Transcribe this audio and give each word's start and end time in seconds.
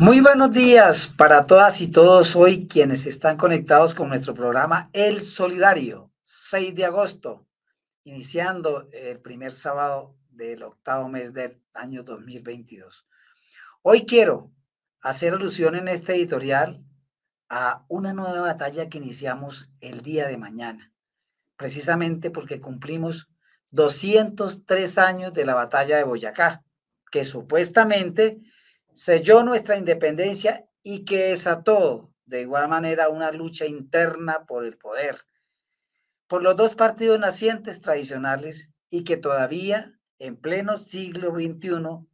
Muy 0.00 0.20
buenos 0.22 0.50
días 0.50 1.08
para 1.08 1.46
todas 1.46 1.82
y 1.82 1.88
todos 1.88 2.34
hoy 2.34 2.66
quienes 2.68 3.04
están 3.04 3.36
conectados 3.36 3.92
con 3.92 4.08
nuestro 4.08 4.32
programa 4.32 4.88
El 4.94 5.20
Solidario, 5.20 6.10
6 6.24 6.74
de 6.74 6.86
agosto, 6.86 7.46
iniciando 8.04 8.88
el 8.92 9.20
primer 9.20 9.52
sábado 9.52 10.16
del 10.30 10.62
octavo 10.62 11.10
mes 11.10 11.34
del 11.34 11.62
año 11.74 12.02
2022. 12.02 13.06
Hoy 13.82 14.06
quiero 14.06 14.50
hacer 15.02 15.34
alusión 15.34 15.76
en 15.76 15.86
este 15.86 16.14
editorial 16.14 16.82
a 17.50 17.84
una 17.88 18.14
nueva 18.14 18.40
batalla 18.40 18.88
que 18.88 18.96
iniciamos 18.96 19.70
el 19.82 20.00
día 20.00 20.28
de 20.28 20.38
mañana, 20.38 20.94
precisamente 21.58 22.30
porque 22.30 22.58
cumplimos 22.58 23.28
203 23.72 24.96
años 24.96 25.34
de 25.34 25.44
la 25.44 25.54
batalla 25.54 25.98
de 25.98 26.04
Boyacá, 26.04 26.64
que 27.12 27.22
supuestamente 27.24 28.40
selló 28.92 29.42
nuestra 29.42 29.76
independencia 29.76 30.66
y 30.82 31.04
que 31.04 31.28
desató 31.28 32.12
de 32.24 32.42
igual 32.42 32.68
manera 32.68 33.08
una 33.08 33.32
lucha 33.32 33.66
interna 33.66 34.46
por 34.46 34.64
el 34.64 34.78
poder, 34.78 35.26
por 36.28 36.42
los 36.42 36.56
dos 36.56 36.74
partidos 36.74 37.18
nacientes 37.18 37.80
tradicionales 37.80 38.70
y 38.88 39.04
que 39.04 39.16
todavía 39.16 39.98
en 40.18 40.36
pleno 40.36 40.78
siglo 40.78 41.32
XXI 41.32 42.06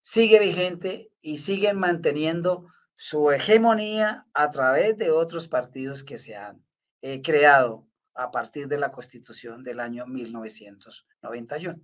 sigue 0.00 0.38
vigente 0.38 1.10
y 1.20 1.38
siguen 1.38 1.78
manteniendo 1.78 2.66
su 2.94 3.30
hegemonía 3.30 4.26
a 4.34 4.50
través 4.50 4.98
de 4.98 5.10
otros 5.10 5.48
partidos 5.48 6.02
que 6.02 6.18
se 6.18 6.36
han 6.36 6.62
eh, 7.00 7.22
creado 7.22 7.86
a 8.14 8.30
partir 8.30 8.66
de 8.68 8.78
la 8.78 8.90
constitución 8.90 9.62
del 9.62 9.80
año 9.80 10.04
1991. 10.06 11.80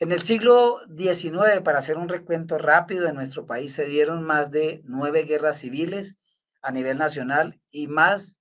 En 0.00 0.10
el 0.10 0.22
siglo 0.22 0.80
XIX, 0.96 1.60
para 1.62 1.78
hacer 1.78 1.98
un 1.98 2.08
recuento 2.08 2.58
rápido, 2.58 3.06
en 3.06 3.14
nuestro 3.14 3.46
país 3.46 3.72
se 3.72 3.84
dieron 3.84 4.24
más 4.24 4.50
de 4.50 4.82
nueve 4.84 5.22
guerras 5.22 5.58
civiles 5.58 6.18
a 6.62 6.72
nivel 6.72 6.98
nacional 6.98 7.60
y 7.70 7.86
más 7.86 8.38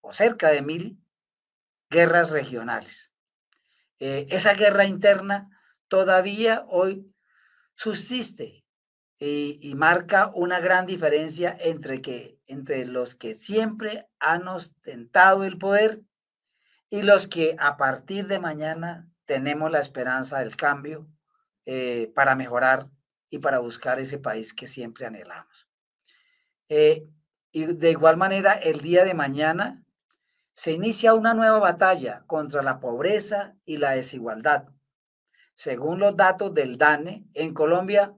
o 0.00 0.12
cerca 0.12 0.48
de 0.48 0.62
mil 0.62 0.98
guerras 1.90 2.30
regionales. 2.30 3.10
Eh, 3.98 4.26
esa 4.30 4.54
guerra 4.54 4.86
interna 4.86 5.50
todavía 5.88 6.64
hoy 6.68 7.12
subsiste 7.74 8.64
y, 9.18 9.58
y, 9.60 9.74
marca 9.74 10.30
una 10.34 10.60
gran 10.60 10.86
diferencia 10.86 11.54
entre, 11.60 12.00
que, 12.00 12.38
entre 12.46 12.86
los 12.86 13.14
que 13.14 13.34
siempre 13.34 14.08
han 14.18 14.48
ostentado 14.48 15.44
el 15.44 15.58
poder 15.58 16.00
y 16.88 17.02
los 17.02 17.26
que 17.26 17.54
a 17.58 17.76
partir 17.76 18.26
de 18.28 18.38
mañana 18.38 19.09
tenemos 19.30 19.70
la 19.70 19.78
esperanza 19.78 20.40
del 20.40 20.56
cambio 20.56 21.06
eh, 21.64 22.10
para 22.16 22.34
mejorar 22.34 22.90
y 23.28 23.38
para 23.38 23.60
buscar 23.60 24.00
ese 24.00 24.18
país 24.18 24.52
que 24.52 24.66
siempre 24.66 25.06
anhelamos. 25.06 25.68
Eh, 26.68 27.06
y 27.52 27.66
de 27.66 27.92
igual 27.92 28.16
manera, 28.16 28.54
el 28.54 28.80
día 28.80 29.04
de 29.04 29.14
mañana 29.14 29.84
se 30.52 30.72
inicia 30.72 31.14
una 31.14 31.32
nueva 31.32 31.60
batalla 31.60 32.24
contra 32.26 32.64
la 32.64 32.80
pobreza 32.80 33.54
y 33.64 33.76
la 33.76 33.92
desigualdad. 33.92 34.66
Según 35.54 36.00
los 36.00 36.16
datos 36.16 36.52
del 36.52 36.76
DANE, 36.76 37.24
en 37.34 37.54
Colombia 37.54 38.12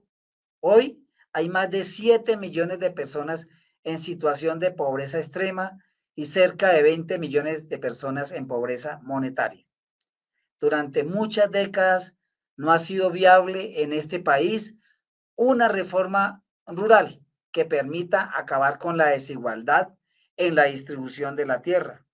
hoy 0.61 1.07
hay 1.31 1.47
más 1.47 1.69
de 1.69 1.83
7 1.83 2.37
millones 2.37 2.79
de 2.79 2.89
personas 2.89 3.47
en 3.83 3.99
situación 3.99 4.57
de 4.57 4.71
pobreza 4.71 5.19
extrema 5.19 5.77
y 6.15 6.25
cerca 6.25 6.73
de 6.73 6.81
20 6.81 7.19
millones 7.19 7.69
de 7.69 7.77
personas 7.77 8.31
en 8.31 8.47
pobreza 8.47 8.99
monetaria 9.03 9.63
durante 10.63 11.03
muchas 11.03 11.51
décadas 11.51 12.15
no 12.55 12.71
ha 12.71 12.79
sido 12.79 13.11
viable 13.11 13.83
en 13.83 13.91
este 13.91 14.21
país 14.21 14.77
una 15.35 15.67
reforma 15.67 16.41
rural 16.65 17.19
que 17.51 17.65
permita 17.65 18.31
acabar 18.33 18.77
con 18.77 18.95
la 18.95 19.07
desigualdad 19.07 19.89
en 20.37 20.55
la 20.55 20.63
distribución 20.63 21.35
de 21.35 21.45
la 21.45 21.61
tierra. 21.61 22.05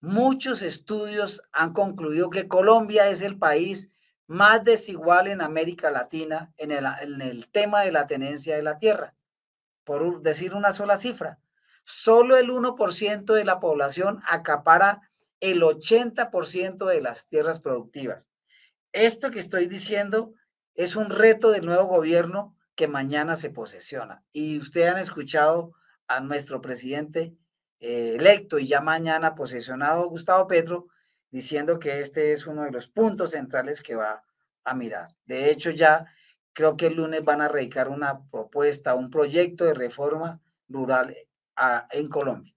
Muchos 0.00 0.62
estudios 0.62 1.40
han 1.52 1.72
concluido 1.72 2.30
que 2.30 2.48
Colombia 2.48 3.10
es 3.10 3.20
el 3.20 3.38
país 3.38 3.92
más 4.26 4.64
desigual 4.64 5.28
en 5.28 5.40
América 5.40 5.92
Latina 5.92 6.52
en 6.56 6.72
el, 6.72 7.48
tema 7.52 7.82
de 7.82 7.92
la 7.92 8.08
tenencia 8.08 8.56
de 8.56 8.62
la 8.62 8.78
tierra. 8.78 9.14
Por 9.84 10.20
decir 10.22 10.52
una 10.52 10.72
sola 10.72 10.96
cifra, 10.96 11.38
solo 11.84 12.36
el 12.36 12.50
1% 12.50 13.34
de 13.34 13.44
la 13.44 13.60
población 13.60 14.20
acapara 14.26 15.07
el 15.40 15.62
80% 15.62 16.86
de 16.86 17.00
las 17.00 17.28
tierras 17.28 17.60
productivas. 17.60 18.28
Esto 18.92 19.30
que 19.30 19.38
estoy 19.38 19.66
diciendo 19.66 20.34
es 20.74 20.96
un 20.96 21.10
reto 21.10 21.50
del 21.50 21.66
nuevo 21.66 21.84
gobierno 21.84 22.56
que 22.74 22.88
mañana 22.88 23.36
se 23.36 23.50
posesiona. 23.50 24.22
Y 24.32 24.58
ustedes 24.58 24.90
han 24.92 24.98
escuchado 24.98 25.72
a 26.06 26.20
nuestro 26.20 26.60
presidente 26.60 27.34
eh, 27.80 28.14
electo 28.16 28.58
y 28.58 28.66
ya 28.66 28.80
mañana 28.80 29.34
posesionado, 29.34 30.08
Gustavo 30.08 30.46
Petro, 30.46 30.88
diciendo 31.30 31.78
que 31.78 32.00
este 32.00 32.32
es 32.32 32.46
uno 32.46 32.62
de 32.62 32.70
los 32.70 32.88
puntos 32.88 33.32
centrales 33.32 33.82
que 33.82 33.96
va 33.96 34.24
a 34.64 34.74
mirar. 34.74 35.08
De 35.26 35.50
hecho, 35.50 35.70
ya 35.70 36.06
creo 36.52 36.76
que 36.76 36.86
el 36.86 36.94
lunes 36.94 37.24
van 37.24 37.40
a 37.40 37.48
radicar 37.48 37.88
una 37.88 38.28
propuesta, 38.30 38.94
un 38.94 39.10
proyecto 39.10 39.64
de 39.64 39.74
reforma 39.74 40.40
rural 40.68 41.10
eh, 41.10 41.28
en 41.90 42.08
Colombia. 42.08 42.54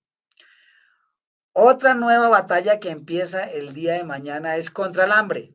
Otra 1.54 1.96
nueva 1.96 2.30
batalla 2.30 2.80
que 2.80 2.90
empieza 2.90 3.44
el 3.44 3.74
día 3.74 3.94
de 3.94 4.06
mañana 4.06 4.56
es 4.56 4.70
contra 4.70 5.04
el 5.04 5.12
hambre, 5.12 5.54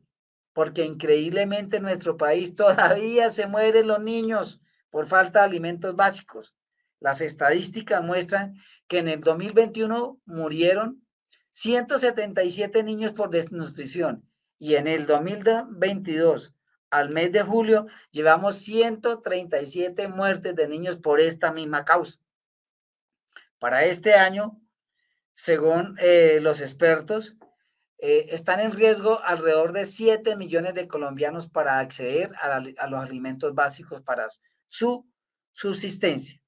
porque 0.53 0.85
increíblemente 0.85 1.77
en 1.77 1.83
nuestro 1.83 2.17
país 2.17 2.55
todavía 2.55 3.31
se 3.31 3.47
mueren 3.47 3.87
los 3.87 4.01
niños 4.01 4.61
por 4.91 5.07
falta 5.07 5.39
de 5.39 5.45
alimentos 5.45 5.95
básicos. 5.95 6.55
Las 6.99 7.21
estadísticas 7.21 8.03
muestran 8.03 8.55
que 8.87 8.99
en 8.99 9.07
el 9.07 9.21
2021 9.21 10.19
murieron 10.25 11.03
177 11.53 12.83
niños 12.83 13.13
por 13.13 13.31
desnutrición 13.31 14.23
y 14.59 14.75
en 14.75 14.87
el 14.87 15.07
2022, 15.07 16.53
al 16.91 17.09
mes 17.09 17.31
de 17.31 17.41
julio, 17.41 17.87
llevamos 18.11 18.57
137 18.57 20.07
muertes 20.07 20.55
de 20.55 20.67
niños 20.67 20.97
por 20.97 21.19
esta 21.19 21.51
misma 21.51 21.85
causa. 21.85 22.19
Para 23.59 23.85
este 23.85 24.13
año, 24.13 24.59
según 25.37 25.95
eh, 25.99 26.39
los 26.41 26.61
expertos, 26.61 27.35
eh, 27.99 28.25
están 28.31 28.59
en 28.59 28.71
riesgo 28.71 29.21
alrededor 29.23 29.71
de 29.71 29.85
7 29.85 30.35
millones 30.35 30.73
de 30.73 30.87
colombianos 30.87 31.47
para 31.47 31.77
acceder 31.77 32.31
a, 32.41 32.59
los 32.87 32.99
alimentos 32.99 33.53
básicos 33.53 34.01
para 34.01 34.25
su 34.67 35.07
subsistencia. 35.53 36.41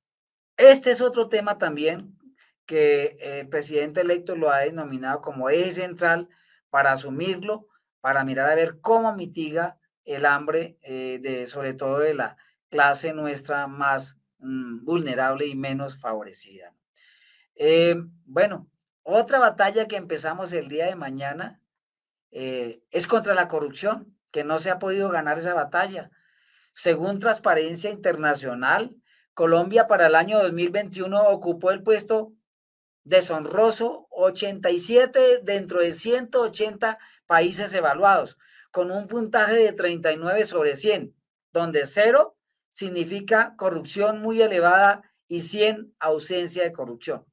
Este 0.57 0.89
es 0.89 1.01
otro 1.01 1.29
tema 1.29 1.59
también 1.59 2.17
que 2.66 3.16
el 3.22 3.47
presidente 3.47 4.01
electo 4.01 4.35
lo 4.35 4.50
ha 4.50 4.61
denominado 4.61 5.21
como 5.21 5.51
eje 5.51 5.71
central 5.71 6.27
para 6.71 6.91
asumirlo, 6.91 7.67
para 8.01 8.23
mirar 8.23 8.50
a 8.50 8.56
ver 8.56 8.79
cómo 8.81 9.16
mitiga 9.16 9.77
el 10.03 10.25
hambre, 10.25 10.79
eh, 10.81 11.19
de, 11.21 11.45
sobre 11.45 11.75
todo 11.75 12.00
de 12.00 12.16
la 12.16 12.38
clase 12.69 13.13
nuestra 13.13 13.67
más 13.67 14.17
mm, 14.39 14.83
vulnerable 14.83 15.45
y 15.45 15.56
menos 15.56 16.00
favorecida. 16.00 16.73
bueno, 18.25 18.67
otra 19.09 19.40
batalla 19.40 19.88
que 19.88 19.96
empezamos 19.96 20.53
el 20.53 20.70
día 20.70 20.86
de 20.86 20.96
mañana 20.96 21.62
eh, 22.31 22.84
es 22.92 23.08
contra 23.08 23.34
la 23.34 23.47
corrupción, 23.47 24.16
que 24.31 24.44
no 24.44 24.59
se 24.59 24.70
ha 24.70 24.80
podido 24.80 25.09
ganar 25.09 25.40
esa 25.40 25.53
batalla. 25.53 26.12
Según 26.74 27.19
Transparencia 27.19 27.90
Internacional, 27.90 28.96
Colombia 29.34 29.88
para 29.88 30.08
el 30.08 30.16
año 30.16 30.40
2021 30.40 31.30
ocupó 31.30 31.72
el 31.72 31.81
puesto 31.81 32.34
deshonroso 33.03 34.08
87 34.12 35.40
dentro 35.44 35.81
de 35.81 35.92
180 35.92 37.00
países 37.25 37.74
evaluados, 37.74 38.38
con 38.72 38.92
un 38.92 39.08
puntaje 39.08 39.56
de 39.56 39.74
39 39.74 40.46
sobre 40.46 40.75
100, 40.75 41.16
donde 41.52 41.88
cero 41.88 42.38
significa 42.69 43.56
corrupción 43.58 44.22
muy 44.22 44.42
elevada 44.42 45.01
y 45.28 45.42
100 45.42 45.95
ausencia 46.00 46.63
de 46.63 46.72
corrupción. 46.72 47.25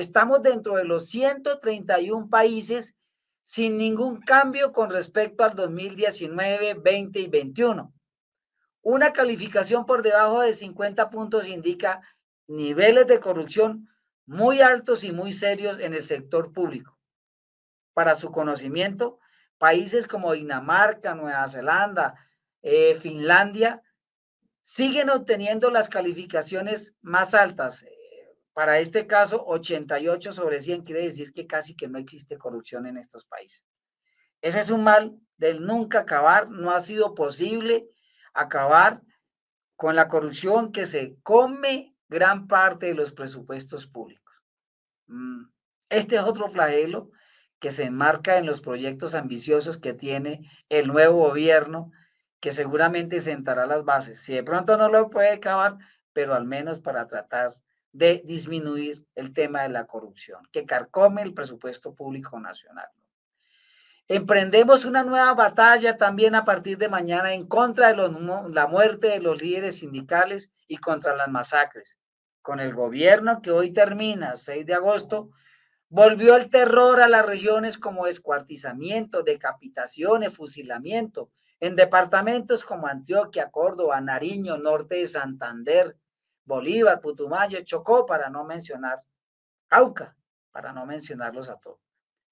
Estamos 0.00 0.42
dentro 0.42 0.76
de 0.76 0.84
los 0.84 1.10
131 1.10 2.30
países 2.30 2.94
sin 3.44 3.76
ningún 3.76 4.22
cambio 4.22 4.72
con 4.72 4.88
respecto 4.88 5.44
al 5.44 5.54
2019, 5.54 6.72
20 6.72 7.20
y 7.20 7.26
21. 7.26 7.92
Una 8.80 9.12
calificación 9.12 9.84
por 9.84 10.02
debajo 10.02 10.40
de 10.40 10.54
50 10.54 11.10
puntos 11.10 11.46
indica 11.46 12.00
niveles 12.46 13.08
de 13.08 13.20
corrupción 13.20 13.90
muy 14.24 14.62
altos 14.62 15.04
y 15.04 15.12
muy 15.12 15.34
serios 15.34 15.78
en 15.78 15.92
el 15.92 16.06
sector 16.06 16.50
público. 16.50 16.98
Para 17.92 18.14
su 18.14 18.30
conocimiento, 18.30 19.18
países 19.58 20.06
como 20.06 20.32
Dinamarca, 20.32 21.14
Nueva 21.14 21.46
Zelanda, 21.46 22.14
eh, 22.62 22.94
Finlandia, 22.94 23.82
siguen 24.62 25.10
obteniendo 25.10 25.68
las 25.68 25.90
calificaciones 25.90 26.94
más 27.02 27.34
altas. 27.34 27.84
Para 28.52 28.78
este 28.78 29.06
caso, 29.06 29.44
88 29.46 30.32
sobre 30.32 30.60
100 30.60 30.82
quiere 30.82 31.02
decir 31.02 31.32
que 31.32 31.46
casi 31.46 31.74
que 31.74 31.88
no 31.88 31.98
existe 31.98 32.36
corrupción 32.36 32.86
en 32.86 32.96
estos 32.96 33.24
países. 33.24 33.64
Ese 34.42 34.60
es 34.60 34.70
un 34.70 34.84
mal 34.84 35.16
del 35.36 35.64
nunca 35.64 36.00
acabar. 36.00 36.48
No 36.50 36.70
ha 36.70 36.80
sido 36.80 37.14
posible 37.14 37.86
acabar 38.34 39.02
con 39.76 39.96
la 39.96 40.08
corrupción 40.08 40.72
que 40.72 40.86
se 40.86 41.16
come 41.22 41.94
gran 42.08 42.48
parte 42.48 42.86
de 42.86 42.94
los 42.94 43.12
presupuestos 43.12 43.86
públicos. 43.86 44.34
Mm, 45.06 45.44
este 45.88 46.16
es 46.16 46.22
otro 46.22 46.48
flagelo 46.48 47.10
que 47.60 47.70
se 47.70 47.84
enmarca 47.84 48.38
en 48.38 48.46
los 48.46 48.60
proyectos 48.60 49.14
ambiciosos 49.14 49.78
que 49.78 49.92
tiene 49.92 50.50
el 50.68 50.88
nuevo 50.88 51.18
gobierno, 51.18 51.92
que 52.40 52.52
seguramente 52.52 53.20
sentará 53.20 53.66
las 53.66 53.84
bases. 53.84 54.20
Si 54.22 54.32
de 54.32 54.42
pronto 54.42 54.76
no 54.76 54.88
lo 54.88 55.10
puede 55.10 55.30
acabar, 55.30 55.76
pero 56.12 56.34
al 56.34 56.46
menos 56.46 56.80
para 56.80 57.06
tratar 57.06 57.52
de 57.92 58.22
disminuir 58.24 59.04
el 59.14 59.32
tema 59.32 59.62
de 59.62 59.68
la 59.68 59.86
corrupción, 59.86 60.46
que 60.52 60.64
carcome 60.64 61.22
el 61.22 61.34
presupuesto 61.34 61.94
público 61.94 62.38
nacional. 62.38 62.88
Emprendemos 64.08 64.84
una 64.84 65.04
nueva 65.04 65.32
batalla 65.34 65.96
también 65.96 66.34
a 66.34 66.44
partir 66.44 66.78
de 66.78 66.88
mañana 66.88 67.32
en 67.32 67.46
contra 67.46 67.92
de 67.92 68.50
la 68.52 68.66
muerte 68.66 69.06
de 69.06 69.20
los 69.20 69.40
líderes 69.40 69.78
sindicales 69.78 70.52
y 70.66 70.78
contra 70.78 71.14
las 71.14 71.28
masacres. 71.28 71.98
Con 72.42 72.58
el 72.58 72.74
gobierno 72.74 73.40
que 73.40 73.52
hoy 73.52 73.72
termina, 73.72 74.36
6 74.36 74.66
de 74.66 74.74
agosto, 74.74 75.30
volvió 75.88 76.34
el 76.34 76.50
terror 76.50 77.00
a 77.00 77.08
las 77.08 77.24
regiones 77.24 77.78
como 77.78 78.06
descuartizamiento, 78.06 79.22
decapitaciones, 79.22 80.34
fusilamiento, 80.34 81.30
en 81.60 81.76
departamentos 81.76 82.64
como 82.64 82.88
Antioquia, 82.88 83.50
Córdoba, 83.50 84.00
Nariño, 84.00 84.56
Norte 84.56 84.96
de 84.96 85.06
Santander, 85.06 85.96
Bolívar, 86.50 87.00
Putumayo, 87.00 87.62
Chocó, 87.62 88.04
para 88.04 88.28
no 88.28 88.44
mencionar 88.44 88.98
Cauca, 89.68 90.16
para 90.50 90.72
no 90.72 90.84
mencionarlos 90.84 91.48
a 91.48 91.56
todos. 91.56 91.78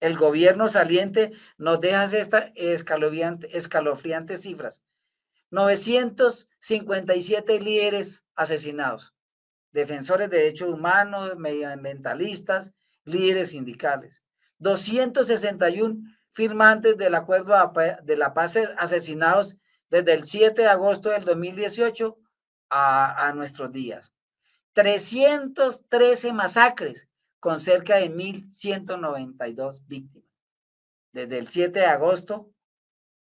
El 0.01 0.17
gobierno 0.17 0.69
saliente 0.69 1.33
nos 1.57 1.81
deja 1.81 2.05
estas 2.05 2.53
escalofriantes 2.57 4.43
cifras. 4.43 4.83
957 5.51 7.61
líderes 7.61 8.27
asesinados, 8.35 9.15
defensores 9.73 10.29
de 10.29 10.37
derechos 10.39 10.69
humanos, 10.69 11.37
medioambientalistas, 11.37 12.75
líderes 13.05 13.51
sindicales. 13.51 14.23
261 14.59 16.03
firmantes 16.33 16.99
del 16.99 17.15
acuerdo 17.15 17.55
de 18.03 18.17
la 18.17 18.35
paz 18.35 18.59
asesinados 18.77 19.57
desde 19.91 20.13
el 20.13 20.25
7 20.25 20.63
de 20.63 20.69
agosto 20.69 21.11
del 21.11 21.25
2018 21.25 22.19
a, 22.71 23.33
nuestros 23.35 23.73
días. 23.73 24.13
313 24.75 26.33
masacres 26.33 27.09
con 27.41 27.61
cerca 27.61 27.97
de 27.97 28.11
1.192 28.11 29.87
víctimas. 29.87 30.29
Desde 31.13 31.39
el 31.39 31.49
7 31.49 31.79
de 31.79 31.87
agosto, 31.87 32.51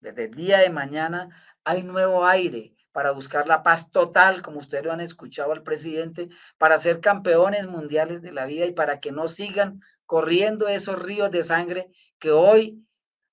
desde 0.01 0.25
el 0.25 0.35
día 0.35 0.59
de 0.59 0.71
mañana, 0.71 1.29
hay 1.65 1.83
nuevo 1.83 2.27
aire 2.27 2.75
para 2.93 3.11
buscar 3.11 3.47
la 3.47 3.63
paz 3.63 3.91
total, 3.91 4.43
como 4.43 4.59
ustedes 4.59 4.85
lo 4.85 4.93
han 4.93 5.01
escuchado 5.01 5.53
al 5.53 5.63
presidente, 5.63 6.29
para 6.59 6.79
ser 6.79 7.01
campeones 7.01 7.67
mundiales 7.67 8.23
de 8.23 8.33
la 8.33 8.45
vida 8.45 8.67
y 8.67 8.73
para 8.73 9.01
que 9.01 9.13
no 9.13 9.29
sigan 9.29 9.81
corriendo 10.07 10.69
esos 10.69 10.99
ríos 10.99 11.31
de 11.31 11.45
sangre 11.45 11.91
que 12.19 12.31
hoy 12.31 12.85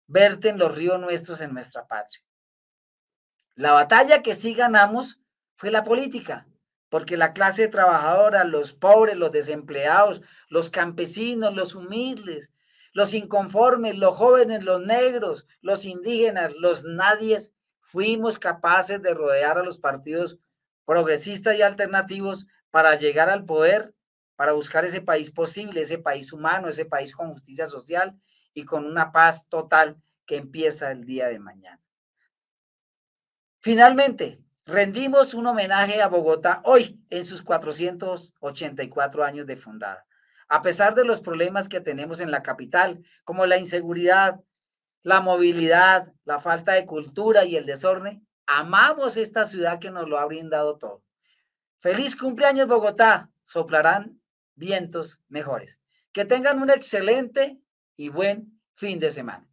verten 0.07 0.59
los 0.59 0.75
ríos 0.75 0.99
nuestros 0.99 1.41
en 1.41 1.53
nuestra 1.53 1.87
patria. 1.87 2.21
La 3.55 3.71
batalla 3.71 4.21
que 4.21 4.35
sí 4.35 4.53
ganamos 4.53 5.19
fue 5.55 5.71
la 5.71 5.83
política, 5.83 6.47
porque 6.89 7.17
la 7.17 7.33
clase 7.33 7.67
trabajadora, 7.67 8.43
los 8.43 8.73
pobres, 8.73 9.15
los 9.17 9.31
desempleados, 9.31 10.21
los 10.49 10.69
campesinos, 10.69 11.53
los 11.55 11.75
humildes, 11.75 12.51
los 12.93 13.13
inconformes, 13.13 13.97
los 13.97 14.15
jóvenes, 14.15 14.63
los 14.63 14.81
negros, 14.81 15.45
los 15.61 15.85
indígenas, 15.85 16.53
los 16.57 16.83
nadies, 16.85 17.53
fuimos 17.81 18.39
capaces 18.39 19.01
de 19.01 19.13
rodear 19.13 19.57
a 19.57 19.63
los 19.63 19.79
partidos 19.79 20.39
progresistas 20.85 21.57
y 21.57 21.61
alternativos 21.61 22.47
para 22.71 22.95
llegar 22.95 23.29
al 23.29 23.45
poder, 23.45 23.93
para 24.35 24.53
buscar 24.53 24.85
ese 24.85 25.01
país 25.01 25.31
posible, 25.31 25.81
ese 25.81 25.97
país 25.97 26.31
humano, 26.33 26.67
ese 26.67 26.85
país 26.85 27.15
con 27.15 27.29
justicia 27.29 27.67
social 27.67 28.17
y 28.53 28.63
con 28.63 28.85
una 28.85 29.11
paz 29.11 29.47
total 29.49 29.97
que 30.25 30.37
empieza 30.37 30.91
el 30.91 31.05
día 31.05 31.27
de 31.27 31.39
mañana. 31.39 31.81
Finalmente, 33.59 34.39
Rendimos 34.67 35.35
un 35.35 35.45
homenaje 35.45 36.01
a 36.01 36.07
Bogotá 36.07 36.61
hoy 36.63 36.99
en 37.11 37.23
sus 37.23 37.43
484 37.43 39.23
años 39.23 39.45
de 39.45 39.57
fundada. 39.57 40.07
A 40.47 40.63
pesar 40.63 40.95
de 40.95 41.05
los 41.05 41.21
problemas 41.21 41.69
que 41.69 41.81
tenemos 41.81 42.19
en 42.19 42.31
la 42.31 42.41
capital, 42.41 43.03
como 43.23 43.45
la 43.45 43.59
inseguridad, 43.59 44.39
la 45.03 45.21
movilidad, 45.21 46.11
la 46.23 46.39
falta 46.39 46.73
de 46.73 46.87
cultura 46.87 47.45
y 47.45 47.55
el 47.57 47.67
desorden, 47.67 48.27
amamos 48.47 49.17
esta 49.17 49.45
ciudad 49.45 49.77
que 49.77 49.91
nos 49.91 50.09
lo 50.09 50.17
ha 50.17 50.25
brindado 50.25 50.79
todo. 50.79 51.03
Feliz 51.77 52.15
cumpleaños 52.15 52.67
Bogotá, 52.67 53.29
soplarán 53.43 54.19
vientos 54.55 55.21
mejores. 55.27 55.79
Que 56.11 56.25
tengan 56.25 56.59
un 56.59 56.71
excelente 56.71 57.59
y 57.95 58.09
buen 58.09 58.59
fin 58.73 58.97
de 58.97 59.11
semana. 59.11 59.47